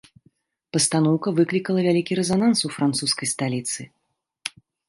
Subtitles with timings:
[0.77, 3.81] Пастаноўка выклікала вялікі рэзананс у французскай сталіцы.